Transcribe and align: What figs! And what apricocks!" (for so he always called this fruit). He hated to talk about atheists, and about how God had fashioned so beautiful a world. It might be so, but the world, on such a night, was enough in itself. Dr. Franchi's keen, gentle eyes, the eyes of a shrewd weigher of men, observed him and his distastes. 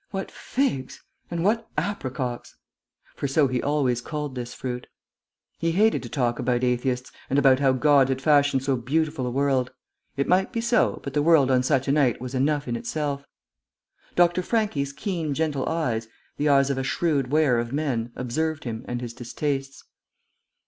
What 0.09 0.31
figs! 0.31 1.03
And 1.29 1.43
what 1.43 1.69
apricocks!" 1.77 2.55
(for 3.15 3.27
so 3.27 3.45
he 3.47 3.61
always 3.61 4.01
called 4.01 4.33
this 4.33 4.51
fruit). 4.51 4.87
He 5.59 5.73
hated 5.73 6.01
to 6.01 6.09
talk 6.09 6.39
about 6.39 6.63
atheists, 6.63 7.11
and 7.29 7.37
about 7.37 7.59
how 7.59 7.73
God 7.73 8.09
had 8.09 8.19
fashioned 8.19 8.63
so 8.63 8.75
beautiful 8.75 9.27
a 9.27 9.29
world. 9.29 9.69
It 10.17 10.27
might 10.27 10.51
be 10.51 10.59
so, 10.59 11.01
but 11.03 11.13
the 11.13 11.21
world, 11.21 11.51
on 11.51 11.61
such 11.61 11.87
a 11.87 11.91
night, 11.91 12.19
was 12.19 12.33
enough 12.33 12.67
in 12.67 12.75
itself. 12.75 13.27
Dr. 14.15 14.41
Franchi's 14.41 14.91
keen, 14.91 15.35
gentle 15.35 15.69
eyes, 15.69 16.07
the 16.37 16.49
eyes 16.49 16.71
of 16.71 16.79
a 16.79 16.83
shrewd 16.83 17.27
weigher 17.27 17.59
of 17.59 17.71
men, 17.71 18.11
observed 18.15 18.63
him 18.63 18.83
and 18.87 19.01
his 19.01 19.13
distastes. 19.13 19.83